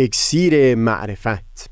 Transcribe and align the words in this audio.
اکسیر 0.00 0.74
معرفت. 0.74 1.70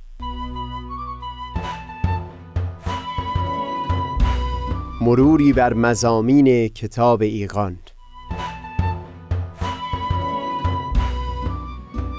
مروری 5.00 5.52
بر 5.52 5.74
مزامین 5.74 6.68
کتاب 6.68 7.22
ایقان 7.22 7.78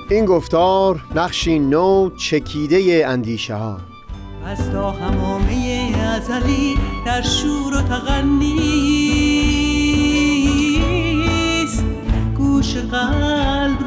این 0.10 0.26
گفتار 0.26 1.02
نقشی 1.16 1.60
نو 1.60 2.10
چکیده 2.10 3.04
اندیشه 3.08 3.56
ها 3.56 3.78
از 4.46 4.72
تا 4.72 4.92
همامه 4.92 5.92
ازلی 6.16 6.76
در 7.06 7.22
شور 7.22 7.74
و 7.78 7.82
تغنیست 7.82 9.08
گوش 12.38 12.78
قلب 12.78 13.87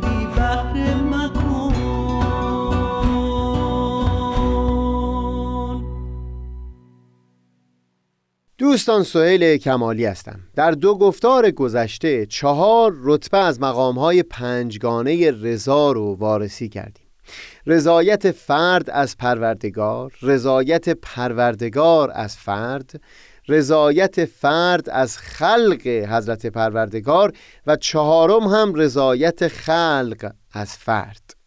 دوستان 8.71 9.03
سهیل 9.03 9.57
کمالی 9.57 10.05
هستم. 10.05 10.39
در 10.55 10.71
دو 10.71 10.97
گفتار 10.97 11.51
گذشته 11.51 12.25
چهار 12.25 12.93
رتبه 13.03 13.37
از 13.37 13.61
مقامهای 13.61 14.23
پنجگانه 14.23 15.31
رضا 15.31 15.91
رو 15.91 16.15
وارسی 16.15 16.69
کردیم. 16.69 17.05
رضایت 17.67 18.31
فرد 18.31 18.89
از 18.89 19.17
پروردگار 19.17 20.13
رضایت 20.21 20.89
پروردگار 20.89 22.11
از 22.13 22.37
فرد 22.37 23.01
رضایت 23.47 24.25
فرد 24.25 24.89
از 24.89 25.17
خلق 25.17 25.87
حضرت 25.87 26.45
پروردگار 26.45 27.33
و 27.67 27.75
چهارم 27.75 28.43
هم 28.43 28.73
رضایت 28.75 29.47
خلق 29.47 30.31
از 30.53 30.77
فرد. 30.77 31.40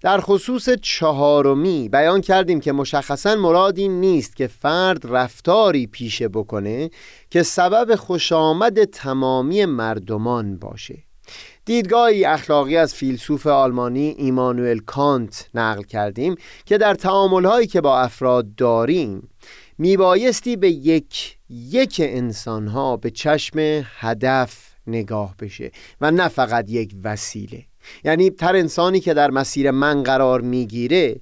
در 0.00 0.20
خصوص 0.20 0.68
چهارمی 0.82 1.88
بیان 1.88 2.20
کردیم 2.20 2.60
که 2.60 2.72
مشخصا 2.72 3.34
مراد 3.34 3.78
این 3.78 4.00
نیست 4.00 4.36
که 4.36 4.46
فرد 4.46 5.06
رفتاری 5.06 5.86
پیشه 5.86 6.28
بکنه 6.28 6.90
که 7.30 7.42
سبب 7.42 7.94
خوشامد 7.94 8.84
تمامی 8.84 9.64
مردمان 9.64 10.58
باشه. 10.58 10.98
دیدگاهی 11.64 12.24
اخلاقی 12.24 12.76
از 12.76 12.94
فیلسوف 12.94 13.46
آلمانی 13.46 14.14
ایمانوئل 14.18 14.78
کانت 14.78 15.48
نقل 15.54 15.82
کردیم 15.82 16.34
که 16.64 16.78
در 16.78 16.94
تعاملهایی 16.94 17.66
که 17.66 17.80
با 17.80 18.00
افراد 18.00 18.54
داریم 18.54 19.28
میبایستی 19.78 20.56
به 20.56 20.70
یک 20.70 21.36
یک 21.50 22.00
انسانها 22.04 22.96
به 22.96 23.10
چشم 23.10 23.58
هدف 23.98 24.74
نگاه 24.86 25.34
بشه 25.40 25.70
و 26.00 26.10
نه 26.10 26.28
فقط 26.28 26.70
یک 26.70 26.94
وسیله. 27.04 27.64
یعنی 28.04 28.30
هر 28.40 28.56
انسانی 28.56 29.00
که 29.00 29.14
در 29.14 29.30
مسیر 29.30 29.70
من 29.70 30.02
قرار 30.02 30.40
می‌گیره 30.40 31.20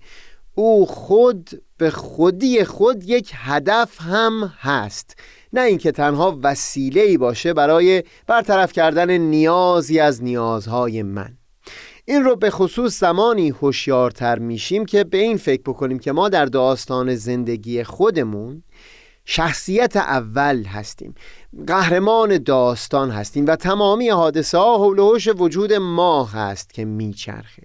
او 0.54 0.86
خود 0.86 1.50
به 1.78 1.90
خودی 1.90 2.64
خود 2.64 3.04
یک 3.04 3.32
هدف 3.34 4.00
هم 4.00 4.52
هست. 4.58 5.16
نه 5.52 5.60
اینکه 5.60 5.92
تنها 5.92 6.38
وسیله 6.42 7.00
ای 7.00 7.18
باشه 7.18 7.54
برای 7.54 8.02
برطرف 8.26 8.72
کردن 8.72 9.10
نیازی 9.10 10.00
از 10.00 10.22
نیازهای 10.22 11.02
من. 11.02 11.38
این 12.04 12.24
رو 12.24 12.36
به 12.36 12.50
خصوص 12.50 13.00
زمانی 13.00 13.50
هوشیارتر 13.50 14.38
میشیم 14.38 14.86
که 14.86 15.04
به 15.04 15.18
این 15.18 15.36
فکر 15.36 15.62
بکنیم 15.62 15.98
که 15.98 16.12
ما 16.12 16.28
در 16.28 16.44
داستان 16.44 17.14
زندگی 17.14 17.84
خودمون 17.84 18.62
شخصیت 19.24 19.96
اول 19.96 20.64
هستیم. 20.64 21.14
قهرمان 21.66 22.38
داستان 22.38 23.10
هستیم 23.10 23.46
و 23.46 23.56
تمامی 23.56 24.08
حادثه 24.08 24.58
ها 24.58 24.76
حول 24.76 25.34
وجود 25.38 25.72
ما 25.72 26.24
هست 26.24 26.74
که 26.74 26.84
میچرخه. 26.84 27.62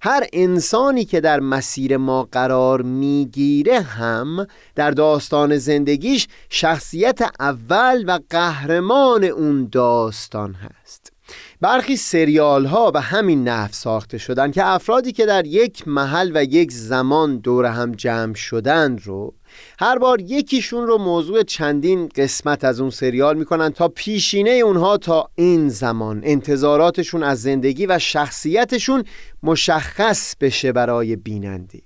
هر 0.00 0.26
انسانی 0.32 1.04
که 1.04 1.20
در 1.20 1.40
مسیر 1.40 1.96
ما 1.96 2.28
قرار 2.32 2.82
می‌گیره 2.82 3.80
هم 3.80 4.46
در 4.74 4.90
داستان 4.90 5.56
زندگیش 5.56 6.28
شخصیت 6.50 7.20
اول 7.40 8.04
و 8.06 8.18
قهرمان 8.30 9.24
اون 9.24 9.68
داستان 9.72 10.54
هست. 10.54 11.12
برخی 11.60 11.96
سریال 11.96 12.66
ها 12.66 12.90
به 12.90 13.00
همین 13.00 13.48
نحو 13.48 13.72
ساخته 13.72 14.18
شدن 14.18 14.50
که 14.50 14.66
افرادی 14.66 15.12
که 15.12 15.26
در 15.26 15.46
یک 15.46 15.88
محل 15.88 16.30
و 16.34 16.44
یک 16.44 16.72
زمان 16.72 17.36
دور 17.38 17.66
هم 17.66 17.92
جمع 17.92 18.34
شدن 18.34 18.98
رو 18.98 19.34
هر 19.78 19.98
بار 19.98 20.20
یکیشون 20.20 20.86
رو 20.86 20.98
موضوع 20.98 21.42
چندین 21.42 22.08
قسمت 22.08 22.64
از 22.64 22.80
اون 22.80 22.90
سریال 22.90 23.38
می‌کنن 23.38 23.70
تا 23.70 23.88
پیشینه 23.88 24.50
اونها 24.50 24.96
تا 24.96 25.30
این 25.34 25.68
زمان. 25.68 26.20
انتظاراتشون 26.24 27.22
از 27.22 27.42
زندگی 27.42 27.86
و 27.86 27.98
شخصیتشون 27.98 29.04
مشخص 29.42 30.36
بشه 30.40 30.72
برای 30.72 31.16
بیننده. 31.16 31.82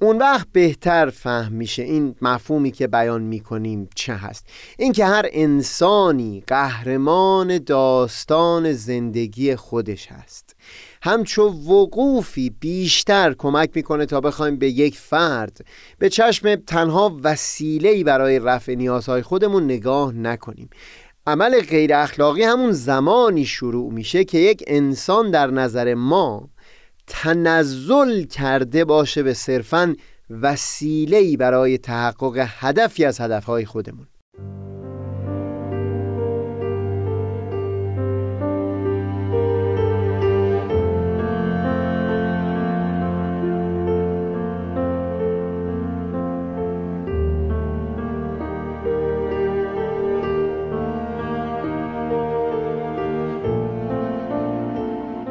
اون 0.00 0.18
وقت 0.18 0.46
بهتر 0.52 1.10
فهم 1.10 1.52
میشه 1.52 1.82
این 1.82 2.14
مفهومی 2.22 2.70
که 2.70 2.86
بیان 2.86 3.22
می‌کنیم 3.22 3.88
چه 3.94 4.14
هست. 4.14 4.46
اینکه 4.78 5.04
هر 5.04 5.26
انسانی 5.32 6.42
قهرمان 6.46 7.58
داستان 7.58 8.72
زندگی 8.72 9.56
خودش 9.56 10.06
هست. 10.06 10.53
همچو 11.04 11.42
وقوفی 11.42 12.50
بیشتر 12.50 13.34
کمک 13.38 13.70
می‌کنه 13.74 14.06
تا 14.06 14.20
بخوایم 14.20 14.56
به 14.56 14.70
یک 14.70 14.98
فرد 14.98 15.66
به 15.98 16.08
چشم 16.08 16.54
تنها 16.54 17.16
وسیله‌ای 17.22 18.04
برای 18.04 18.38
رفع 18.38 18.74
نیازهای 18.74 19.22
خودمون 19.22 19.64
نگاه 19.64 20.12
نکنیم. 20.12 20.70
عمل 21.26 21.60
غیر 21.60 21.94
اخلاقی 21.94 22.42
همون 22.42 22.72
زمانی 22.72 23.44
شروع 23.44 23.92
میشه 23.92 24.24
که 24.24 24.38
یک 24.38 24.64
انسان 24.66 25.30
در 25.30 25.46
نظر 25.46 25.94
ما 25.94 26.48
تنزل 27.06 28.22
کرده 28.22 28.84
باشه 28.84 29.22
به 29.22 29.34
صرفا 29.34 29.96
وسیله‌ای 30.30 31.36
برای 31.36 31.78
تحقق 31.78 32.46
هدفی 32.48 33.04
از 33.04 33.20
هدفهای 33.20 33.64
خودمون. 33.64 34.06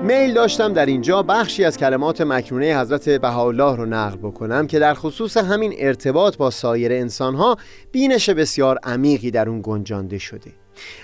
میل 0.04 0.34
داشتم 0.34 0.74
در 0.74 0.86
اینجا 0.86 1.24
بخشی 1.24 1.64
از 1.64 1.78
کلمات 1.78 2.22
مکنونه 2.22 2.80
حضرت 2.80 3.10
بهاءالله 3.10 3.76
رو 3.76 3.86
نقل 3.86 4.18
بکنم 4.18 4.68
که 4.68 4.80
در 4.80 4.94
خصوص 4.94 5.38
همین 5.38 5.74
ارتباط 5.78 6.38
با 6.38 6.50
سایر 6.50 6.92
انسانها 6.92 7.58
بینش 7.92 8.30
بسیار 8.30 8.80
عمیقی 8.84 9.32
در 9.32 9.50
اون 9.50 9.62
گنجانده 9.64 10.18
شده. 10.18 10.52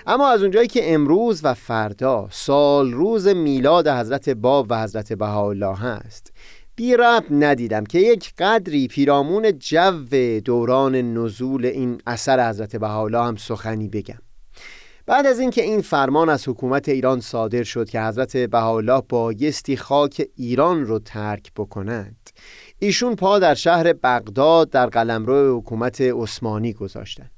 اما 0.06 0.28
از 0.28 0.42
اونجایی 0.42 0.68
که 0.68 0.94
امروز 0.94 1.40
و 1.44 1.54
فردا 1.54 2.28
سال 2.30 2.92
روز 2.92 3.26
میلاد 3.28 3.88
حضرت 3.88 4.28
باب 4.28 4.66
و 4.70 4.82
حضرت 4.82 5.12
بهاءالله 5.12 5.76
هست 5.76 6.32
بی 6.76 6.96
رب 6.96 7.24
ندیدم 7.30 7.84
که 7.84 7.98
یک 7.98 8.32
قدری 8.38 8.88
پیرامون 8.88 9.58
جو 9.58 9.90
دوران 10.44 10.94
نزول 10.94 11.66
این 11.66 12.00
اثر 12.06 12.48
حضرت 12.48 12.76
بهاءالله 12.76 13.24
هم 13.24 13.36
سخنی 13.36 13.88
بگم. 13.88 14.29
بعد 15.10 15.26
از 15.26 15.40
اینکه 15.40 15.62
این 15.62 15.80
فرمان 15.80 16.28
از 16.28 16.48
حکومت 16.48 16.88
ایران 16.88 17.20
صادر 17.20 17.62
شد 17.62 17.88
که 17.88 18.00
حضرت 18.00 18.36
بهاءالله 18.36 19.02
بایستی 19.08 19.76
خاک 19.76 20.26
ایران 20.36 20.86
رو 20.86 20.98
ترک 20.98 21.52
بکنند 21.56 22.30
ایشون 22.78 23.16
پا 23.16 23.38
در 23.38 23.54
شهر 23.54 23.92
بغداد 23.92 24.70
در 24.70 24.86
قلمرو 24.86 25.58
حکومت 25.58 26.00
عثمانی 26.00 26.72
گذاشتند 26.72 27.30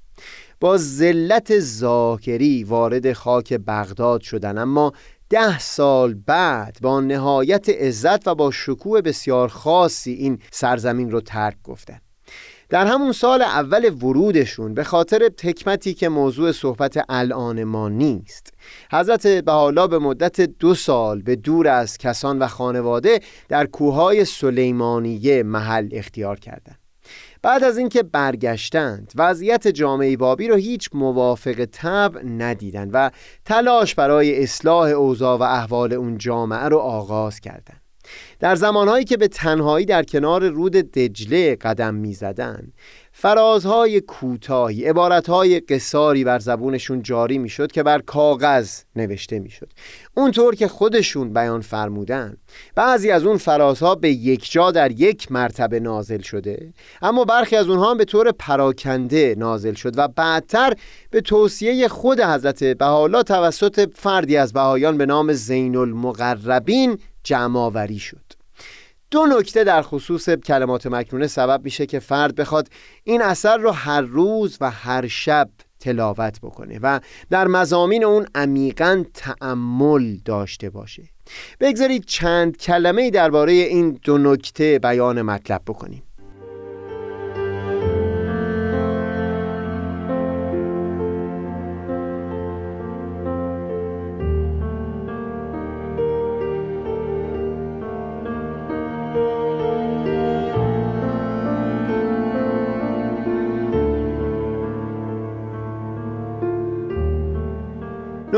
با 0.60 0.76
ذلت 0.76 1.58
ذاکری 1.58 2.64
وارد 2.64 3.12
خاک 3.12 3.52
بغداد 3.52 4.20
شدن 4.20 4.58
اما 4.58 4.92
ده 5.30 5.58
سال 5.58 6.14
بعد 6.14 6.78
با 6.82 7.00
نهایت 7.00 7.68
عزت 7.68 8.28
و 8.28 8.34
با 8.34 8.50
شکوه 8.50 9.00
بسیار 9.00 9.48
خاصی 9.48 10.12
این 10.12 10.38
سرزمین 10.50 11.10
رو 11.10 11.20
ترک 11.20 11.56
گفتند 11.64 12.11
در 12.72 12.86
همون 12.86 13.12
سال 13.12 13.42
اول 13.42 13.84
ورودشون 13.84 14.74
به 14.74 14.84
خاطر 14.84 15.30
حکمتی 15.42 15.94
که 15.94 16.08
موضوع 16.08 16.52
صحبت 16.52 17.04
الان 17.08 17.64
ما 17.64 17.88
نیست. 17.88 18.54
حضرت 18.92 19.26
بحالا 19.26 19.86
به 19.86 19.98
مدت 19.98 20.40
دو 20.40 20.74
سال 20.74 21.22
به 21.22 21.36
دور 21.36 21.68
از 21.68 21.98
کسان 21.98 22.38
و 22.38 22.46
خانواده 22.46 23.20
در 23.48 23.66
کوههای 23.66 24.24
سلیمانیه 24.24 25.42
محل 25.42 25.88
اختیار 25.92 26.38
کردند. 26.38 26.78
بعد 27.42 27.64
از 27.64 27.78
اینکه 27.78 28.02
برگشتند 28.02 29.12
وضعیت 29.14 29.68
جامعه 29.68 30.16
بابی 30.16 30.48
رو 30.48 30.56
هیچ 30.56 30.88
موافق 30.94 31.64
طبع 31.64 32.22
ندیدند 32.22 32.90
و 32.92 33.10
تلاش 33.44 33.94
برای 33.94 34.42
اصلاح 34.42 34.88
اوضاع 34.88 35.38
و 35.38 35.42
احوال 35.42 35.92
اون 35.92 36.18
جامعه 36.18 36.64
رو 36.64 36.78
آغاز 36.78 37.40
کردند. 37.40 37.81
در 38.40 38.54
زمانهایی 38.54 39.04
که 39.04 39.16
به 39.16 39.28
تنهایی 39.28 39.86
در 39.86 40.02
کنار 40.02 40.48
رود 40.48 40.72
دجله 40.72 41.56
قدم 41.56 41.94
می 41.94 42.14
زدن 42.14 42.72
فرازهای 43.12 44.00
کوتاهی 44.00 44.84
عبارتهای 44.84 45.60
قصاری 45.60 46.24
بر 46.24 46.38
زبونشون 46.38 47.02
جاری 47.02 47.38
می‌شد 47.38 47.72
که 47.72 47.82
بر 47.82 47.98
کاغذ 47.98 48.80
نوشته 48.96 49.38
می‌شد. 49.38 49.68
اونطور 50.14 50.54
که 50.54 50.68
خودشون 50.68 51.32
بیان 51.32 51.60
فرمودن 51.60 52.36
بعضی 52.74 53.10
از 53.10 53.24
اون 53.24 53.36
فرازها 53.36 53.94
به 53.94 54.10
یک 54.10 54.52
جا 54.52 54.70
در 54.70 54.90
یک 54.90 55.32
مرتبه 55.32 55.80
نازل 55.80 56.20
شده 56.20 56.72
اما 57.02 57.24
برخی 57.24 57.56
از 57.56 57.68
اونها 57.68 57.94
به 57.94 58.04
طور 58.04 58.32
پراکنده 58.32 59.34
نازل 59.38 59.74
شد 59.74 59.98
و 59.98 60.08
بعدتر 60.08 60.74
به 61.10 61.20
توصیه 61.20 61.88
خود 61.88 62.20
حضرت 62.20 62.64
بهاءالله 62.64 63.22
توسط 63.22 63.90
فردی 63.94 64.36
از 64.36 64.52
بهایان 64.52 64.98
به 64.98 65.06
نام 65.06 65.32
زین 65.32 65.76
المقربین 65.76 66.98
جمعآوری 67.24 67.98
شد. 67.98 68.32
دو 69.10 69.26
نکته 69.26 69.64
در 69.64 69.82
خصوص 69.82 70.28
کلمات 70.28 70.86
مکنونه 70.86 71.26
سبب 71.26 71.64
میشه 71.64 71.86
که 71.86 71.98
فرد 71.98 72.34
بخواد 72.34 72.68
این 73.04 73.22
اثر 73.22 73.56
رو 73.56 73.70
هر 73.70 74.00
روز 74.00 74.58
و 74.60 74.70
هر 74.70 75.06
شب 75.06 75.50
تلاوت 75.80 76.40
بکنه 76.40 76.78
و 76.82 77.00
در 77.30 77.46
مزامین 77.46 78.04
اون 78.04 78.26
عمیقا 78.34 79.04
تعمل 79.14 80.16
داشته 80.24 80.70
باشه. 80.70 81.02
بگذارید 81.60 82.04
چند 82.04 82.56
کلمه 82.56 83.10
درباره 83.10 83.52
این 83.52 83.98
دو 84.02 84.18
نکته 84.18 84.78
بیان 84.78 85.22
مطلب 85.22 85.62
بکنیم. 85.66 86.02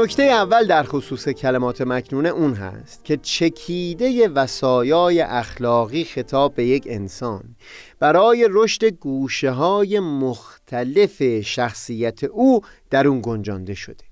نکته 0.05 0.23
اول 0.23 0.67
در 0.67 0.83
خصوص 0.83 1.29
کلمات 1.29 1.81
مکنونه 1.81 2.29
اون 2.29 2.55
هست 2.55 3.05
که 3.05 3.17
چکیده 3.17 4.29
وسایای 4.29 5.21
اخلاقی 5.21 6.05
خطاب 6.05 6.55
به 6.55 6.67
یک 6.67 6.85
انسان. 6.87 7.57
برای 7.99 8.49
رشد 8.51 8.85
گوشه 8.85 9.51
های 9.51 10.01
مختلف 10.01 11.41
شخصیت 11.41 12.25
او 12.25 12.61
در 12.91 13.09
اون 13.09 13.21
گنجانده 13.23 13.75
شده. 13.75 14.05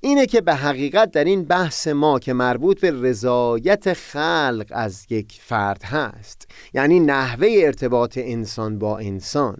اینه 0.00 0.26
که 0.26 0.40
به 0.40 0.54
حقیقت 0.54 1.10
در 1.10 1.24
این 1.24 1.44
بحث 1.44 1.88
ما 1.88 2.18
که 2.18 2.32
مربوط 2.32 2.80
به 2.80 2.90
رضایت 2.90 3.92
خلق 3.92 4.66
از 4.70 5.06
یک 5.10 5.38
فرد 5.42 5.82
هست. 5.82 6.48
یعنی 6.74 7.00
نحوه 7.00 7.48
ارتباط 7.52 8.18
انسان 8.18 8.78
با 8.78 8.98
انسان. 8.98 9.56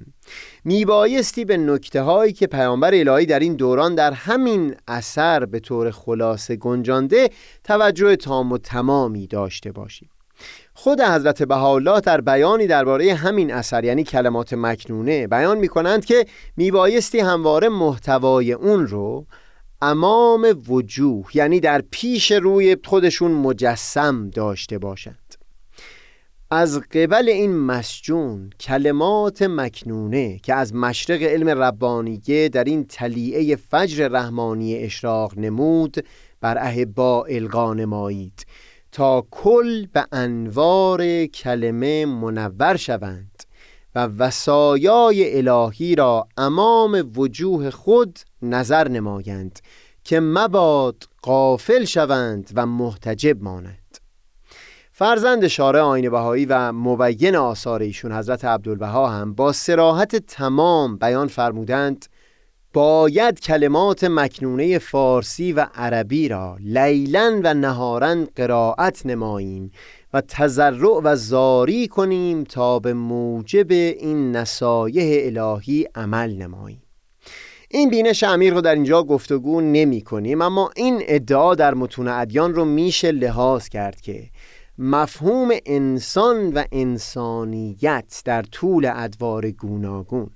میبایستی 0.64 1.44
به 1.44 1.56
نکته 1.56 2.02
هایی 2.02 2.32
که 2.32 2.46
پیامبر 2.46 2.94
الهی 2.94 3.26
در 3.26 3.38
این 3.38 3.54
دوران 3.54 3.94
در 3.94 4.12
همین 4.12 4.74
اثر 4.88 5.44
به 5.44 5.60
طور 5.60 5.90
خلاصه 5.90 6.56
گنجانده 6.56 7.30
توجه 7.64 8.16
تام 8.16 8.52
و 8.52 8.58
تمامی 8.58 9.26
داشته 9.26 9.72
باشیم. 9.72 10.08
خود 10.74 11.00
حضرت 11.00 11.42
بهاءالله 11.42 12.00
در 12.00 12.20
بیانی 12.20 12.66
درباره 12.66 13.14
همین 13.14 13.52
اثر 13.52 13.84
یعنی 13.84 14.04
کلمات 14.04 14.52
مکنونه 14.52 15.26
بیان 15.26 15.58
می 15.58 15.68
کنند 15.68 16.04
که 16.04 16.26
میبایستی 16.56 17.20
همواره 17.20 17.68
محتوای 17.68 18.52
اون 18.52 18.86
رو 18.86 19.26
امام 19.82 20.62
وجوه 20.68 21.26
یعنی 21.34 21.60
در 21.60 21.82
پیش 21.90 22.32
روی 22.32 22.76
خودشون 22.84 23.30
مجسم 23.30 24.30
داشته 24.30 24.78
باشند. 24.78 25.41
از 26.54 26.80
قبل 26.80 27.28
این 27.28 27.56
مسجون 27.56 28.50
کلمات 28.60 29.42
مکنونه 29.42 30.38
که 30.38 30.54
از 30.54 30.74
مشرق 30.74 31.22
علم 31.22 31.48
ربانیه 31.48 32.48
در 32.48 32.64
این 32.64 32.84
تلیعه 32.84 33.56
فجر 33.56 34.08
رحمانی 34.08 34.76
اشراق 34.76 35.38
نمود 35.38 35.96
بر 36.40 36.58
اهبا 36.58 37.24
القا 37.24 37.74
نمایید 37.74 38.46
تا 38.92 39.26
کل 39.30 39.86
به 39.86 40.06
انوار 40.12 41.26
کلمه 41.26 42.06
منور 42.06 42.76
شوند 42.76 43.42
و 43.94 44.06
وسایای 44.06 45.48
الهی 45.48 45.94
را 45.94 46.28
امام 46.36 47.12
وجوه 47.16 47.70
خود 47.70 48.18
نظر 48.42 48.88
نمایند 48.88 49.58
که 50.04 50.20
مباد 50.20 51.02
قافل 51.22 51.84
شوند 51.84 52.50
و 52.54 52.66
محتجب 52.66 53.42
مانند 53.42 53.81
فرزند 54.94 55.46
شارع 55.46 55.80
آین 55.80 56.10
بهایی 56.10 56.46
و 56.46 56.72
مبین 56.72 57.36
آثار 57.36 57.82
ایشون 57.82 58.12
حضرت 58.12 58.44
عبدالبها 58.44 59.08
هم 59.08 59.34
با 59.34 59.52
سراحت 59.52 60.16
تمام 60.16 60.96
بیان 60.96 61.28
فرمودند 61.28 62.06
باید 62.72 63.40
کلمات 63.40 64.04
مکنونه 64.04 64.78
فارسی 64.78 65.52
و 65.52 65.66
عربی 65.74 66.28
را 66.28 66.56
لیلا 66.60 67.40
و 67.44 67.54
نهارا 67.54 68.16
قرائت 68.36 69.06
نماییم 69.06 69.70
و 70.14 70.20
تزرع 70.20 71.00
و 71.04 71.16
زاری 71.16 71.88
کنیم 71.88 72.44
تا 72.44 72.78
به 72.78 72.94
موجب 72.94 73.70
این 73.70 74.36
نصایح 74.36 75.26
الهی 75.26 75.86
عمل 75.94 76.32
نماییم. 76.34 76.82
این 77.70 77.90
بینش 77.90 78.22
امیر 78.22 78.54
رو 78.54 78.60
در 78.60 78.74
اینجا 78.74 79.02
گفتگو 79.02 79.60
نمی 79.60 80.00
کنیم 80.00 80.42
اما 80.42 80.70
این 80.76 81.02
ادعا 81.06 81.54
در 81.54 81.74
متون 81.74 82.08
ادیان 82.08 82.54
رو 82.54 82.64
میشه 82.64 83.12
لحاظ 83.12 83.68
کرد 83.68 84.00
که 84.00 84.28
مفهوم 84.78 85.48
انسان 85.66 86.52
و 86.52 86.64
انسانیت 86.72 88.22
در 88.24 88.42
طول 88.42 88.92
ادوار 88.94 89.50
گوناگون 89.50 90.30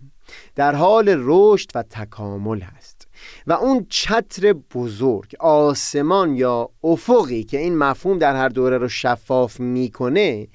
در 0.54 0.74
حال 0.74 1.14
رشد 1.18 1.70
و 1.74 1.82
تکامل 1.82 2.60
هست 2.60 3.08
و 3.46 3.52
اون 3.52 3.86
چتر 3.88 4.52
بزرگ 4.52 5.36
آسمان 5.40 6.36
یا 6.36 6.70
افقی 6.84 7.44
که 7.44 7.58
این 7.58 7.78
مفهوم 7.78 8.18
در 8.18 8.36
هر 8.36 8.48
دوره 8.48 8.78
رو 8.78 8.88
شفاف 8.88 9.60
می‌کنه 9.60 10.48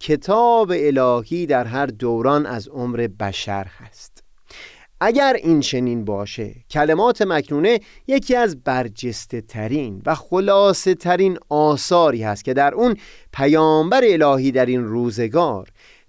کتاب 0.00 0.72
الهی 0.74 1.46
در 1.46 1.64
هر 1.64 1.86
دوران 1.86 2.46
از 2.46 2.68
عمر 2.68 3.08
بشر 3.20 3.66
هست. 3.66 4.11
اگر 5.04 5.36
این 5.42 5.60
چنین 5.60 6.04
باشه 6.04 6.54
کلمات 6.70 7.22
مکنونه 7.22 7.80
یکی 8.06 8.36
از 8.36 8.64
برجسته 8.64 9.40
ترین 9.40 10.02
و 10.06 10.14
خلاصه 10.14 10.94
ترین 10.94 11.38
آثاری 11.48 12.22
هست 12.22 12.44
که 12.44 12.54
در 12.54 12.74
اون 12.74 12.96
پیامبر 13.32 14.02
الهی 14.04 14.52
در 14.52 14.66
این 14.66 14.84
روزگار 14.84 15.68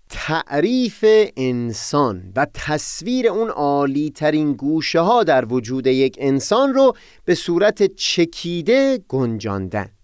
تعریف 0.10 1.06
انسان 1.38 2.34
و 2.36 2.48
تصویر 2.54 3.28
اون 3.28 3.50
عالی 3.50 4.10
ترین 4.10 4.54
گوشه 4.54 5.00
ها 5.00 5.24
در 5.24 5.46
وجود 5.46 5.88
یک 5.88 6.18
انسان 6.20 6.74
رو 6.74 6.96
به 7.26 7.36
صورت 7.36 7.96
چکیده 7.96 9.00
گنجاندند 9.08 10.03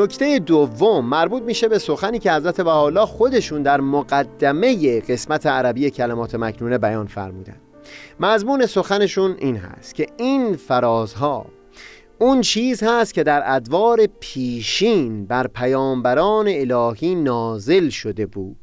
نکته 0.00 0.38
دوم 0.38 1.04
مربوط 1.04 1.42
میشه 1.42 1.68
به 1.68 1.78
سخنی 1.78 2.18
که 2.18 2.32
حضرت 2.32 2.60
بهاءالله 2.60 3.06
خودشون 3.06 3.62
در 3.62 3.80
مقدمه 3.80 5.00
قسمت 5.00 5.46
عربی 5.46 5.90
کلمات 5.90 6.34
مکنونه 6.34 6.78
بیان 6.78 7.06
فرمودن 7.06 7.56
مضمون 8.20 8.66
سخنشون 8.66 9.36
این 9.38 9.56
هست 9.56 9.94
که 9.94 10.06
این 10.16 10.56
فرازها 10.56 11.46
اون 12.18 12.40
چیز 12.40 12.82
هست 12.82 13.14
که 13.14 13.22
در 13.22 13.42
ادوار 13.46 14.06
پیشین 14.20 15.26
بر 15.26 15.46
پیامبران 15.46 16.48
الهی 16.48 17.14
نازل 17.14 17.88
شده 17.88 18.26
بود. 18.26 18.59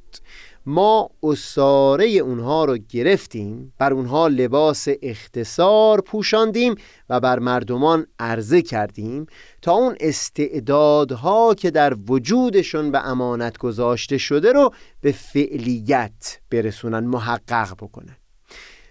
ما 0.69 1.09
اصاره 1.24 2.05
اونها 2.07 2.65
رو 2.65 2.77
گرفتیم 2.77 3.74
بر 3.77 3.93
اونها 3.93 4.27
لباس 4.27 4.88
اختصار 5.01 6.01
پوشاندیم 6.01 6.75
و 7.09 7.19
بر 7.19 7.39
مردمان 7.39 8.07
عرضه 8.19 8.62
کردیم 8.62 9.25
تا 9.62 9.71
اون 9.71 9.95
استعدادها 10.00 11.53
که 11.53 11.71
در 11.71 11.95
وجودشون 12.07 12.91
به 12.91 13.07
امانت 13.07 13.57
گذاشته 13.57 14.17
شده 14.17 14.51
رو 14.51 14.74
به 15.01 15.12
فعلیت 15.12 16.39
برسونن 16.51 17.03
محقق 17.03 17.74
بکنن. 17.74 18.17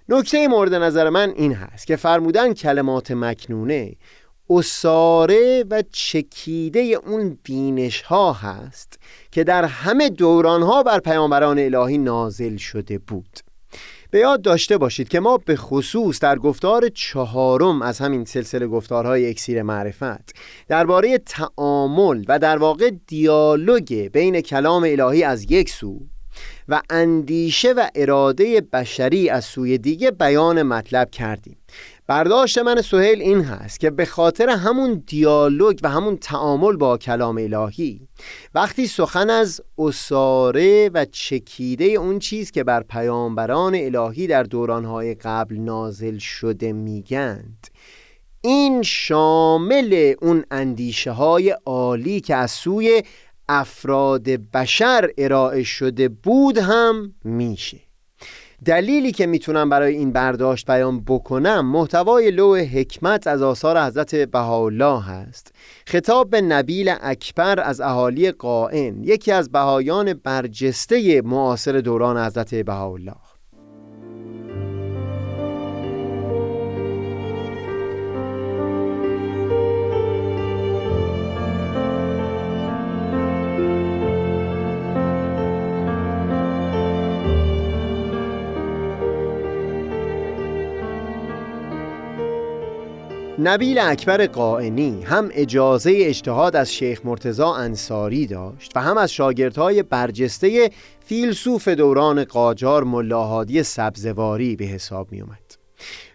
نکته 0.09 0.49
مورد 0.49 0.75
نظر 0.75 1.11
من 1.11 1.33
این 1.37 1.53
هست 1.53 1.87
که 1.87 1.97
فرمودن 1.97 2.55
کلمات 2.55 3.11
مکنونه 3.11 3.97
اساره 4.51 5.65
و 5.71 5.83
چکیده 5.93 6.81
اون 6.81 7.39
بینش 7.43 8.03
ها 8.03 8.33
هست 8.33 8.99
که 9.37 9.45
در 9.45 9.65
همه 9.65 10.09
دوران 10.09 10.63
ها 10.63 10.83
بر 10.83 11.01
پیامبران 11.01 11.59
الهی 11.59 11.99
نازل 11.99 12.57
شده 12.57 12.99
بود. 12.99 13.41
به 14.11 14.19
یاد 14.19 14.43
داشته 14.43 14.79
باشید 14.79 15.09
که 15.09 15.21
ما 15.21 15.37
به 15.37 15.57
خصوص 15.57 16.21
در 16.21 16.39
گفتار 16.39 16.89
چهارم 16.89 17.83
از 17.83 17.99
همین 17.99 18.25
سلسله 18.25 18.67
گفتارهای 18.67 19.31
اکسیر 19.31 19.63
معرفت 19.63 20.35
درباره 20.69 21.19
تعامل 21.19 22.25
و 22.29 22.39
در 22.39 22.59
واقع 22.59 22.91
دیالوگ 23.07 24.09
بین 24.13 24.41
کلام 24.41 24.83
الهی 24.85 25.23
از 25.23 25.51
یک 25.51 25.71
سو 25.71 26.01
و 26.69 26.83
اندیشه 26.91 27.73
و 27.73 27.89
اراده 27.95 28.61
بشری 28.61 29.31
از 29.31 29.45
سوی 29.45 29.79
دیگه 29.79 30.11
بیان 30.11 30.63
مطلب 30.63 31.11
کردیم. 31.11 31.57
برداشت 32.09 32.59
من 32.59 32.83
سهیل 32.83 33.23
این 33.23 33.41
هست 33.41 33.81
که 33.81 33.91
به 33.91 34.05
خاطر 34.05 34.49
همون 34.49 35.03
دیالوگ 35.07 35.79
و 35.83 35.89
همون 35.89 36.17
تعامل 36.17 36.77
با 36.77 36.99
کلام 36.99 37.37
الهی 37.39 38.09
وقتی 38.55 38.87
سخن 38.87 39.31
از 39.31 39.61
اساره 39.79 40.91
و 40.95 41.05
چکیده 41.05 41.85
اون 41.85 42.19
چیز 42.19 42.51
که 42.51 42.65
بر 42.65 42.83
پیامبران 42.83 43.75
الهی 43.75 44.27
در 44.27 44.43
دورانهای 44.43 45.15
قبل 45.15 45.57
نازل 45.57 46.19
شده 46.19 46.73
میگند 46.73 47.67
این 48.41 48.83
شامل 48.83 50.15
اون 50.23 50.45
اندیشه 50.51 51.11
های 51.11 51.51
عالی 51.67 52.21
که 52.21 52.37
از 52.37 52.51
سوی 52.51 53.03
افراد 53.49 54.25
بشر 54.29 55.11
ارائه 55.19 55.63
شده 55.63 56.09
بود 56.09 56.59
هم 56.59 57.15
میشه. 57.25 57.86
دلیلی 58.67 59.13
که 59.13 59.27
می‌تونم 59.27 59.69
برای 59.69 59.95
این 59.95 60.13
برداشت 60.13 60.67
بیان 60.67 61.01
بکنم 61.01 61.67
محتوای 61.67 62.31
لوح 62.31 62.61
حکمت 62.61 63.27
از 63.27 63.43
آثار 63.43 63.83
حضرت 63.83 64.15
بهاءالله 64.15 65.03
هست. 65.03 65.53
خطاب 65.87 66.31
به 66.31 66.41
نبیل 66.41 66.95
اکبر 67.01 67.61
از 67.61 67.81
اهالی 67.81 68.31
قائن 68.31 69.05
یکی 69.05 69.33
از 69.33 69.53
بهایان 69.53 70.15
برجسته 70.15 71.23
معاصر 71.23 71.73
دوران 71.73 72.27
حضرت 72.27 72.55
بهاءالله. 72.55 73.26
نبیل 93.47 93.79
اکبر 93.79 94.27
قائنی 94.27 95.03
هم 95.03 95.29
اجازه 95.33 95.93
اجتهاد 95.97 96.57
از 96.57 96.73
شیخ 96.73 97.01
مرتزا 97.05 97.55
انصاری 97.55 98.27
داشت 98.27 98.73
و 98.77 98.81
هم 98.81 98.99
از 98.99 99.13
شاگردهای 99.13 99.83
برجسته 99.83 100.71
فیلسوف 101.05 101.69
دوران 101.69 102.25
قاجار 102.25 102.85
ملاحادی 102.85 103.63
سبزواری 103.63 104.57
به 104.57 104.65
حساب 104.65 105.13
می 105.13 105.21
اومد 105.21 105.55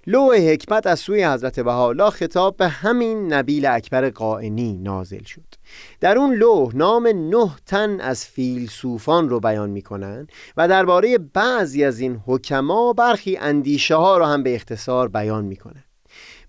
لوح 0.08 0.38
حکمت 0.38 0.88
از 0.88 1.00
سوی 1.00 1.24
حضرت 1.24 1.60
بهاءالله 1.60 2.10
خطاب 2.10 2.58
به 2.58 2.68
همین 2.68 3.34
نبیل 3.34 3.66
اکبر 3.66 4.10
قائنی 4.10 4.78
نازل 4.78 5.24
شد. 5.24 5.56
در 6.00 6.18
اون 6.18 6.36
لوح 6.36 6.76
نام 6.76 7.08
نه 7.08 7.52
تن 7.66 8.02
از 8.02 8.26
فیلسوفان 8.26 9.30
رو 9.30 9.40
بیان 9.40 9.70
می‌کنن 9.70 10.28
و 10.58 10.68
درباره 10.68 11.18
بعضی 11.18 11.84
از 11.84 12.00
این 12.00 12.22
حکما 12.26 12.94
برخی 12.94 13.38
اندیشه 13.38 13.96
ها 13.96 14.18
رو 14.18 14.26
هم 14.26 14.44
به 14.44 14.56
اختصار 14.56 15.08
بیان 15.08 15.46
می‌کنن. 15.46 15.84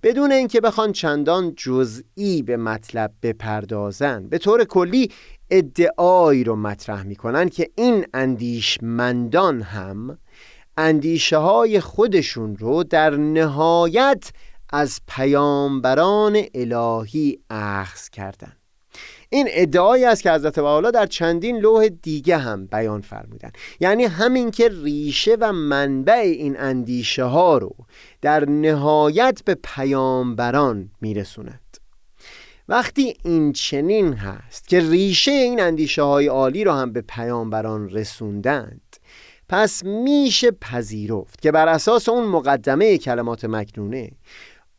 بدون 0.03 0.33
اینکه 0.33 0.61
بخوان 0.61 0.93
چندان 0.93 1.55
جزئی 1.57 2.43
به 2.43 2.57
مطلب 2.57 3.13
بپردازن 3.23 4.29
به 4.29 4.39
طور 4.39 4.65
کلی 4.65 5.11
ادعایی 5.51 6.45
رو 6.45 6.57
مطرح 6.57 7.03
می‌کنن 7.03 7.49
که 7.49 7.71
این 7.77 8.07
اندیشمندان 8.15 9.63
هم 9.63 10.19
اندیشه 10.77 11.37
های 11.37 11.81
خودشون 11.81 12.57
رو 12.57 12.85
در 12.85 13.17
نهایت 13.17 14.33
از 14.71 15.01
پیامبران 15.09 16.43
الهی 16.55 17.39
اخذ 17.51 18.09
کردند. 18.09 18.62
این 19.33 19.49
ادعایی 19.51 20.05
است 20.05 20.23
که 20.23 20.33
حضرت 20.33 20.59
والا 20.59 20.91
در 20.91 21.07
چندین 21.07 21.57
لوح 21.59 21.89
دیگه 21.89 22.37
هم 22.37 22.67
بیان 22.67 23.01
فرمودن 23.01 23.51
یعنی 23.81 24.05
همین 24.05 24.51
که 24.51 24.71
ریشه 24.83 25.37
و 25.41 25.53
منبع 25.53 26.13
این 26.13 26.61
اندیشه 26.61 27.25
ها 27.25 27.59
رو 27.59 27.77
در 28.21 28.51
نهایت 28.51 29.43
به 29.45 29.55
پیامبران 29.55 30.91
میرسوند. 31.01 31.77
وقتی 32.69 33.17
این 33.25 33.53
چنین 33.53 34.13
هست 34.13 34.69
که 34.69 34.81
ریشه 34.81 35.31
این 35.31 35.61
اندیشه 35.61 36.03
های 36.03 36.27
عالی 36.27 36.65
رو 36.65 36.73
هم 36.73 36.93
به 36.93 37.01
پیامبران 37.01 37.91
رسوندند 37.91 38.97
پس 39.49 39.85
میشه 39.85 40.51
پذیرفت 40.51 41.43
که 41.43 41.53
بر 41.53 41.69
اساس 41.69 42.09
اون 42.09 42.25
مقدمه 42.25 42.99
کلمات 42.99 43.45
مکنونه 43.45 44.11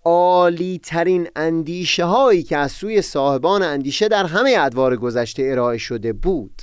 عالی 0.05 0.79
ترین 0.83 1.27
اندیشه 1.35 2.05
هایی 2.05 2.43
که 2.43 2.57
از 2.57 2.71
سوی 2.71 3.01
صاحبان 3.01 3.63
اندیشه 3.63 4.07
در 4.07 4.25
همه 4.25 4.55
ادوار 4.59 4.97
گذشته 4.97 5.43
ارائه 5.43 5.77
شده 5.77 6.13
بود. 6.13 6.61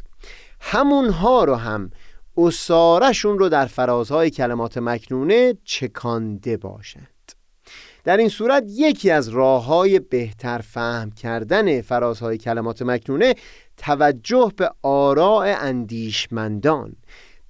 همونها 0.61 1.45
رو 1.45 1.55
هم 1.55 1.91
اصارشون 2.37 3.39
رو 3.39 3.49
در 3.49 3.67
فرازهای 3.67 4.31
کلمات 4.31 4.79
مکنونه 4.79 5.55
چکانده 5.65 6.57
باشند. 6.57 7.07
در 8.05 8.17
این 8.17 8.29
صورت 8.29 8.65
یکی 8.67 9.11
از 9.11 9.29
راه 9.29 9.65
های 9.65 9.99
بهتر 9.99 10.59
فهم 10.59 11.11
کردن 11.11 11.81
فرازهای 11.81 12.39
کلمات 12.39 12.83
مکنونه 12.83 13.35
توجه 13.77 14.53
به 14.57 14.71
آراء 14.83 15.57
اندیشمندان. 15.61 16.97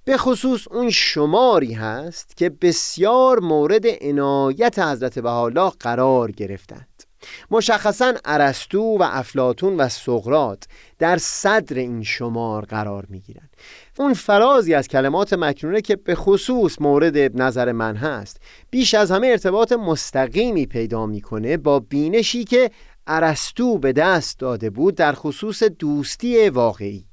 به 0.05 0.17
خصوص 0.17 0.67
اون 0.71 0.89
شماری 0.89 1.73
هست 1.73 2.37
که 2.37 2.49
بسیار 2.49 3.39
مورد 3.39 3.85
عنایت 4.01 4.79
حضرت 4.79 5.19
بهاءالله 5.19 5.71
قرار 5.79 6.31
گرفتند. 6.31 7.03
مشخصا 7.51 8.13
ارسطو 8.25 8.81
و 8.81 9.03
افلاتون 9.03 9.77
و 9.77 9.89
سقرات 9.89 10.63
در 10.99 11.17
صدر 11.17 11.77
این 11.77 12.03
شمار 12.03 12.65
قرار 12.65 13.05
می 13.09 13.19
گیرند 13.19 13.55
اون 13.99 14.13
فرازی 14.13 14.73
از 14.73 14.87
کلمات 14.87 15.33
مکنونه 15.33 15.81
که 15.81 15.95
به 15.95 16.15
خصوص 16.15 16.81
مورد 16.81 17.41
نظر 17.41 17.71
من 17.71 17.95
هست 17.95 18.41
بیش 18.69 18.93
از 18.93 19.11
همه 19.11 19.27
ارتباط 19.27 19.71
مستقیمی 19.71 20.65
پیدا 20.65 21.05
می‌کنه 21.05 21.57
با 21.57 21.79
بینشی 21.79 22.43
که 22.43 22.71
ارسطو 23.07 23.77
به 23.77 23.93
دست 23.93 24.39
داده 24.39 24.69
بود 24.69 24.95
در 24.95 25.13
خصوص 25.13 25.63
دوستی 25.63 26.49
واقعی. 26.49 27.10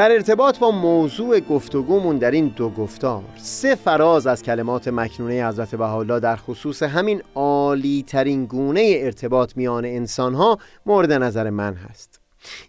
در 0.00 0.12
ارتباط 0.12 0.58
با 0.58 0.70
موضوع 0.70 1.40
گفتگومون 1.40 2.18
در 2.18 2.30
این 2.30 2.48
دو 2.48 2.70
گفتار 2.70 3.24
سه 3.36 3.74
فراز 3.74 4.26
از 4.26 4.42
کلمات 4.42 4.88
مکنونه 4.88 5.48
حضرت 5.48 5.74
بهاءالله 5.74 6.20
در 6.20 6.36
خصوص 6.36 6.82
همین 6.82 7.22
عالی 7.34 8.04
ترین 8.06 8.46
گونه 8.46 8.94
ارتباط 8.96 9.56
میان 9.56 9.84
انسانها 9.84 10.58
مورد 10.86 11.12
نظر 11.12 11.50
من 11.50 11.74
هست. 11.74 12.20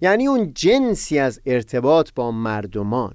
یعنی 0.02 0.28
اون 0.28 0.54
جنسی 0.56 1.20
از 1.20 1.42
ارتباط 1.46 2.10
با 2.16 2.32
مردمان 2.32 3.14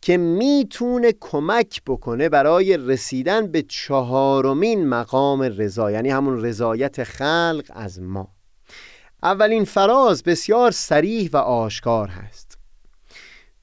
که 0.00 0.16
می‌تونه 0.16 1.12
کمک 1.20 1.82
بکنه 1.86 2.28
برای 2.28 2.76
رسیدن 2.76 3.46
به 3.46 3.62
چهارمین 3.62 4.88
مقام 4.88 5.42
رضا 5.42 5.90
یعنی 5.90 6.10
همون 6.10 6.44
رضایت 6.44 7.04
خلق 7.04 7.64
از 7.70 8.00
ما. 8.02 8.28
اولین 9.22 9.64
فراز 9.64 10.22
بسیار 10.22 10.70
سریح 10.70 11.30
و 11.32 11.36
آشکار 11.36 12.08
هست. 12.08 12.47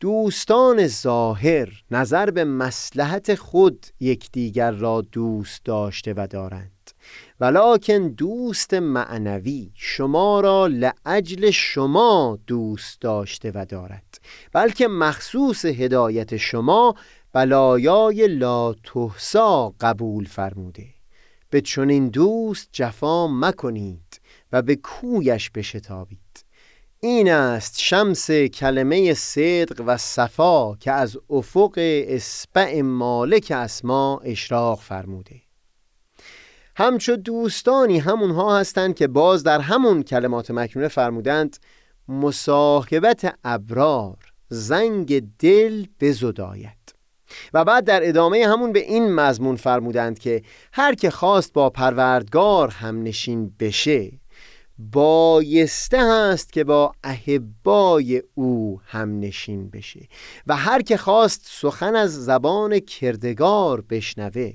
دوستان 0.05 0.87
ظاهر 0.87 1.83
نظر 1.91 2.31
به 2.31 2.43
مسلحت 2.43 3.35
خود 3.35 3.85
یکدیگر 3.99 4.71
را 4.71 5.01
دوست 5.01 5.65
داشته 5.65 6.13
و 6.17 6.27
دارند. 6.27 6.91
ولکن 7.39 8.07
دوست 8.07 8.73
معنوی 8.73 9.71
شما 9.75 10.39
را 10.39 10.67
لعجل 10.67 11.51
شما 11.51 12.39
دوست 12.47 13.01
داشته 13.01 13.51
و 13.55 13.65
دارد. 13.69 14.19
بلکه 14.53 14.87
مخصوص 14.87 15.65
هدایت 15.65 16.37
شما 16.37 16.95
بلایای 17.33 18.27
لا 18.27 18.73
تحسا 18.73 19.73
قبول 19.79 20.25
فرموده. 20.25 20.87
به 21.49 21.61
چنین 21.61 22.09
دوست 22.09 22.69
جفا 22.71 23.27
مکنید 23.27 24.21
و 24.51 24.61
به 24.61 24.75
کویش 24.75 25.49
بشتابید. 25.49 26.44
این 27.05 27.31
است 27.31 27.79
شمس 27.79 28.31
کلمه 28.31 29.13
صدق 29.13 29.83
و 29.85 29.97
صفا 29.97 30.75
که 30.75 30.91
از 30.91 31.17
افق 31.29 31.73
اسپع 32.07 32.81
مالک 32.81 33.51
اسما 33.55 34.21
اشراق 34.25 34.79
فرموده. 34.79 35.41
همچو 36.75 37.15
دوستانی 37.15 37.99
همونها 37.99 38.59
هستند 38.59 38.95
که 38.95 39.07
باز 39.07 39.43
در 39.43 39.59
همون 39.59 40.03
کلمات 40.03 40.51
مکنونه 40.51 40.87
فرمودند 40.87 41.57
مصاحبت 42.07 43.35
ابرار 43.43 44.17
زنگ 44.49 45.37
دل 45.39 45.85
بزداید 46.01 46.95
و 47.53 47.65
بعد 47.65 47.85
در 47.85 48.09
ادامه 48.09 48.47
همون 48.47 48.71
به 48.71 48.79
این 48.79 49.13
مضمون 49.15 49.55
فرمودند 49.55 50.19
که 50.19 50.41
هر 50.73 50.95
که 50.95 51.09
خواست 51.09 51.53
با 51.53 51.69
پروردگار 51.69 52.69
هم 52.69 53.03
نشین 53.03 53.55
بشه 53.59 54.11
بایسته 54.77 55.97
هست 56.01 56.53
که 56.53 56.63
با 56.63 56.91
احبای 57.03 58.23
او 58.33 58.81
هم 58.85 59.19
نشین 59.19 59.69
بشه 59.69 60.07
و 60.47 60.55
هر 60.55 60.81
که 60.81 60.97
خواست 60.97 61.41
سخن 61.45 61.95
از 61.95 62.25
زبان 62.25 62.79
کردگار 62.79 63.81
بشنوه 63.81 64.53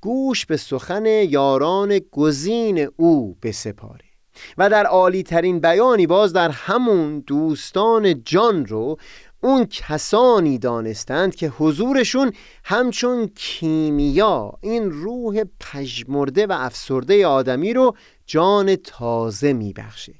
گوش 0.00 0.46
به 0.46 0.56
سخن 0.56 1.06
یاران 1.06 2.00
گزین 2.12 2.88
او 2.96 3.36
بسپاره. 3.42 4.04
و 4.58 4.70
در 4.70 4.86
عالی 4.86 5.22
ترین 5.22 5.60
بیانی 5.60 6.06
باز 6.06 6.32
در 6.32 6.50
همون 6.50 7.20
دوستان 7.20 8.24
جان 8.24 8.66
رو 8.66 8.96
اون 9.40 9.66
کسانی 9.66 10.58
دانستند 10.58 11.34
که 11.34 11.48
حضورشون 11.48 12.32
همچون 12.64 13.26
کیمیا 13.34 14.52
این 14.60 14.90
روح 14.90 15.44
پژمرده 15.60 16.46
و 16.46 16.52
افسرده 16.52 17.26
آدمی 17.26 17.72
رو 17.72 17.96
جان 18.26 18.76
تازه 18.76 19.52
میبخشه. 19.52 20.14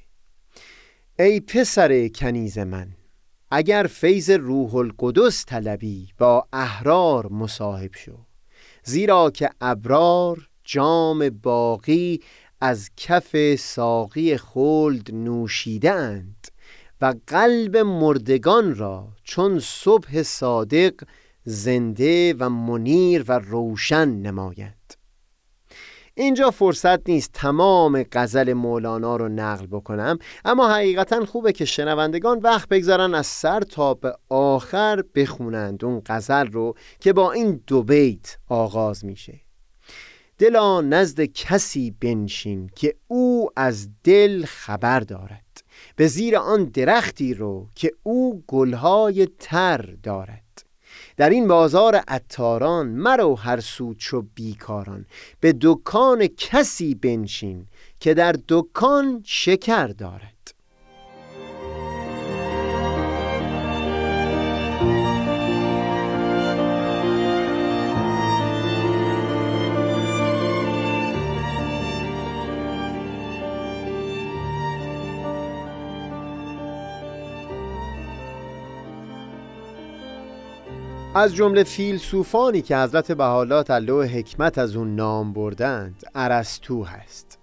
ای 1.19 1.39
پسر 1.39 2.07
کنیز 2.07 2.57
من 2.57 2.87
اگر 3.51 3.87
فیض 3.89 4.29
روح 4.29 4.75
القدس 4.75 5.45
طلبی 5.45 6.09
با 6.17 6.47
احرار 6.53 7.27
مصاحب 7.27 7.95
شو. 7.95 8.17
زیرا 8.83 9.31
که 9.31 9.49
ابرار 9.61 10.47
جام 10.63 11.29
باقی 11.29 12.19
از 12.61 12.89
کف 12.97 13.55
ساقی 13.55 14.37
خلد 14.37 15.15
نوشیدند 15.15 16.47
و 17.01 17.13
قلب 17.27 17.77
مردگان 17.77 18.75
را 18.75 19.07
چون 19.23 19.59
صبح 19.59 20.23
صادق 20.23 20.93
زنده 21.43 22.33
و 22.39 22.49
منیر 22.49 23.25
و 23.27 23.39
روشن 23.39 24.09
نماید. 24.09 24.97
اینجا 26.15 26.51
فرصت 26.51 27.09
نیست 27.09 27.31
تمام 27.33 28.03
غزل 28.11 28.53
مولانا 28.53 29.15
رو 29.15 29.29
نقل 29.29 29.67
بکنم 29.67 30.19
اما 30.45 30.73
حقیقتا 30.73 31.25
خوبه 31.25 31.51
که 31.51 31.65
شنوندگان 31.65 32.39
وقت 32.39 32.69
بگذارن 32.69 33.15
از 33.15 33.27
سر 33.27 33.59
تا 33.59 33.93
به 33.93 34.15
آخر 34.29 35.03
بخونند 35.15 35.85
اون 35.85 36.01
غزل 36.05 36.47
رو 36.47 36.75
که 36.99 37.13
با 37.13 37.31
این 37.31 37.63
دو 37.67 37.83
بیت 37.83 38.37
آغاز 38.49 39.05
میشه. 39.05 39.41
دلا 40.37 40.81
نزد 40.81 41.21
کسی 41.21 41.95
بنشین 42.01 42.69
که 42.75 42.95
او 43.07 43.49
از 43.55 43.89
دل 44.03 44.45
خبر 44.45 44.99
دارد. 44.99 45.50
به 46.01 46.07
زیر 46.07 46.37
آن 46.37 46.65
درختی 46.65 47.33
رو 47.33 47.67
که 47.75 47.91
او 48.03 48.43
گلهای 48.47 49.27
تر 49.39 49.77
دارد. 50.03 50.65
در 51.17 51.29
این 51.29 51.47
بازار 51.47 51.95
عطاران 51.95 52.87
مرو 52.87 53.35
هر 53.35 53.59
سو 53.59 53.93
چو 53.93 54.23
بیکاران. 54.35 55.05
به 55.39 55.55
دکان 55.61 56.27
کسی 56.27 56.95
بنشین 56.95 57.67
که 57.99 58.13
در 58.13 58.35
دکان 58.47 59.21
شکر 59.25 59.87
دارد. 59.87 60.40
از 81.15 81.35
جمله 81.35 81.63
فیلسوفانی 81.63 82.61
که 82.61 82.77
حضرت 82.77 83.11
بحالات 83.11 83.71
در 83.71 84.01
حکمت 84.01 84.57
از 84.57 84.75
اون 84.75 84.95
نام 84.95 85.33
بردند 85.33 86.03
ارسطو 86.15 86.83
هست. 86.83 87.39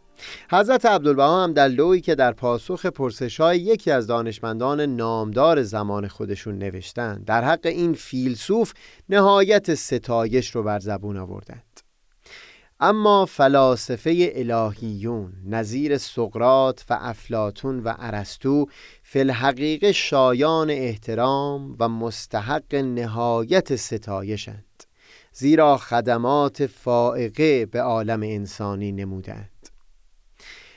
حضرت 0.50 0.87
عبدالبها 0.87 1.44
هم 1.44 1.52
در 1.52 1.68
لوحی 1.68 2.00
که 2.00 2.14
در 2.14 2.33
پاسخ 2.33 2.87
پرسش 2.87 3.40
های 3.40 3.59
یکی 3.59 3.90
از 3.90 4.07
دانشمندان 4.07 4.81
نامدار 4.81 5.62
زمان 5.62 6.09
خودشون 6.09 6.59
نوشتند. 6.59 7.24
در 7.24 7.44
حق 7.44 7.66
این 7.66 7.94
فیلسوف 7.94 8.72
نهایت 9.09 9.74
ستایش 9.74 10.50
رو 10.50 10.62
بر 10.62 10.78
زبون 10.78 11.16
آوردند. 11.16 11.81
اما 12.80 13.26
فلاسفه 13.26 14.32
الهیون 14.34 15.32
نظیر 15.46 15.98
سقرات 15.98 16.84
و 16.90 16.98
افلاتون 17.00 17.80
و 17.80 17.94
ارسطو 17.98 18.66
فی 19.02 19.20
الحقیقه 19.20 19.92
شایان 19.92 20.70
احترام 20.70 21.76
و 21.80 21.88
مستحق 21.88 22.74
نهایت 22.74 23.76
ستایشند 23.76 24.84
زیرا 25.32 25.76
خدمات 25.76 26.66
فائقه 26.66 27.66
به 27.66 27.82
عالم 27.82 28.22
انسانی 28.22 28.92
نمودند 28.92 29.57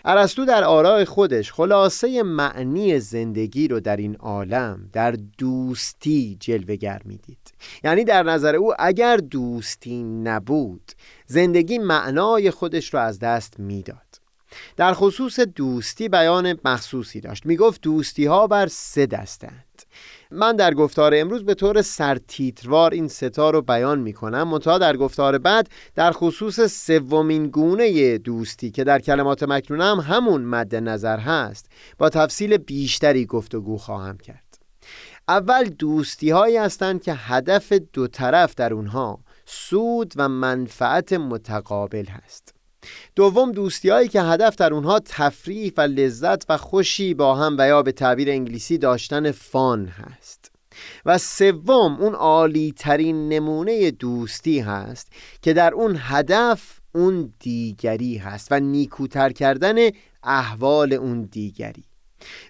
ارسطو 0.05 0.45
در 0.45 0.63
آراء 0.63 1.05
خودش 1.05 1.51
خلاصه 1.51 2.23
معنی 2.23 2.99
زندگی 2.99 3.67
رو 3.67 3.79
در 3.79 3.97
این 3.97 4.15
عالم 4.15 4.89
در 4.93 5.15
دوستی 5.37 6.37
جلوگر 6.39 7.01
می‌دید. 7.05 7.53
یعنی 7.83 8.03
در 8.03 8.23
نظر 8.23 8.55
او 8.55 8.73
اگر 8.79 9.17
دوستی 9.17 10.03
نبود 10.03 10.91
زندگی 11.25 11.77
معنای 11.77 12.51
خودش 12.51 12.93
رو 12.93 12.99
از 12.99 13.19
دست 13.19 13.59
می‌داد. 13.59 14.21
در 14.77 14.93
خصوص 14.93 15.39
دوستی 15.39 16.09
بیان 16.09 16.59
مخصوصی 16.65 17.21
داشت. 17.21 17.45
می‌گفت 17.45 17.81
دوستی 17.81 18.25
ها 18.25 18.47
بر 18.47 18.67
سه 18.67 19.05
دستند. 19.05 19.65
من 20.31 20.55
در 20.55 20.73
گفتار 20.73 21.11
امروز 21.15 21.45
به 21.45 21.53
طور 21.53 21.81
سرتیتروار 21.81 22.93
این 22.93 23.07
ستا 23.07 23.49
رو 23.49 23.61
بیان 23.61 23.99
می 23.99 24.13
کنم 24.13 24.43
منتها 24.43 24.77
در 24.77 24.97
گفتار 24.97 25.37
بعد 25.37 25.69
در 25.95 26.11
خصوص 26.11 26.85
سومین 26.85 27.47
گونه 27.47 28.17
دوستی 28.17 28.71
که 28.71 28.83
در 28.83 28.99
کلمات 28.99 29.43
مکنونم 29.43 29.99
همون 29.99 30.41
مد 30.41 30.75
نظر 30.75 31.17
هست 31.17 31.65
با 31.97 32.09
تفصیل 32.09 32.57
بیشتری 32.57 33.25
گفتگو 33.25 33.77
خواهم 33.77 34.17
کرد. 34.17 34.57
اول 35.27 35.63
دوستی 35.63 36.29
هایی 36.29 36.57
هستند 36.57 37.03
که 37.03 37.13
هدف 37.13 37.73
دو 37.73 38.07
طرف 38.07 38.55
در 38.55 38.73
اونها 38.73 39.19
سود 39.45 40.13
و 40.15 40.29
منفعت 40.29 41.13
متقابل 41.13 42.05
هست. 42.05 42.60
دوم 43.15 43.51
دوستی 43.51 44.07
که 44.07 44.21
هدف 44.21 44.55
در 44.55 44.73
اونها 44.73 44.99
تفریح 44.99 45.73
و 45.77 45.81
لذت 45.81 46.45
و 46.49 46.57
خوشی 46.57 47.13
با 47.13 47.35
هم 47.35 47.55
و 47.59 47.67
یا 47.67 47.83
به 47.83 47.91
تعبیر 47.91 48.29
انگلیسی 48.29 48.77
داشتن 48.77 49.31
فان 49.31 49.85
هست. 49.85 50.51
و 51.05 51.17
سوم 51.17 52.01
اون 52.01 52.15
عالی 52.15 52.73
ترین 52.77 53.29
نمونه 53.29 53.91
دوستی 53.91 54.59
هست 54.59 55.11
که 55.41 55.53
در 55.53 55.73
اون 55.73 55.97
هدف 55.99 56.79
اون 56.95 57.33
دیگری 57.39 58.17
هست 58.17 58.47
و 58.51 58.59
نیکوتر 58.59 59.29
کردن 59.29 59.75
احوال 60.23 60.93
اون 60.93 61.21
دیگری. 61.21 61.83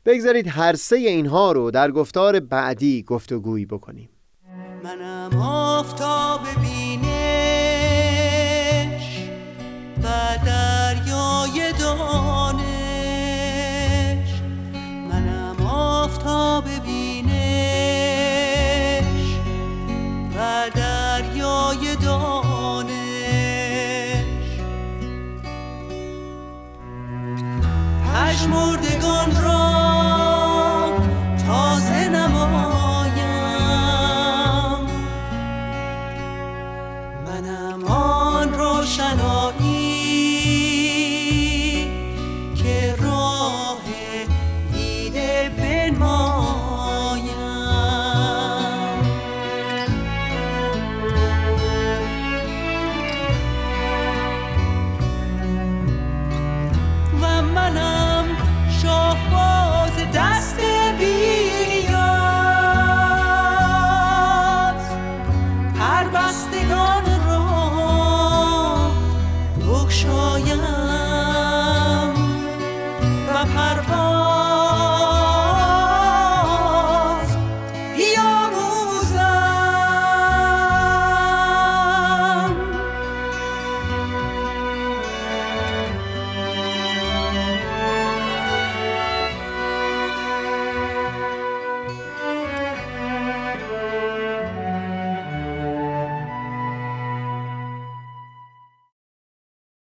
بگذارید 0.06 0.48
هر 0.48 0.76
سه 0.76 0.96
اینها 0.96 1.52
رو 1.52 1.72
در 1.72 1.92
گفتار 1.92 2.40
بعدی 2.40 3.04
گفتگویی 3.04 3.66
بکنیم. 3.66 4.10
منم 4.84 5.42
آفتاب 5.42 6.42
دریای 10.46 11.74
دانش 11.80 12.62
منم 15.12 15.68
آفتاب 15.68 16.64
بینش. 16.86 17.32
و 20.36 20.70
دریای 20.76 21.96
دانش. 21.96 22.92
پشمردگان 28.06 28.91